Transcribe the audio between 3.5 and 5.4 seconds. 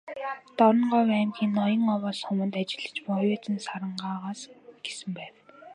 Сарангаа"с гэсэн байв.